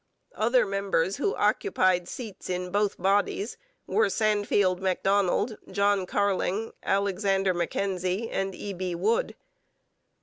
[0.33, 3.55] Other members who occupied seats in both bodies
[3.85, 8.73] were Sandfield Macdonald, John Carling, Alexander Mackenzie, and E.
[8.73, 8.95] B.
[8.95, 9.35] Wood.